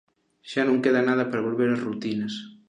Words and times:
Xa 0.51 0.61
non 0.65 0.81
queda 0.83 1.07
nada 1.09 1.29
para 1.29 1.45
volver 1.47 1.69
ás 1.75 1.83
rutinas. 1.87 2.33